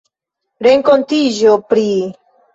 [0.67, 1.87] renkontiĝo pri...